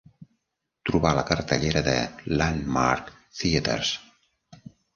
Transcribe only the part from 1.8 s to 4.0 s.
de Landmark Theatres.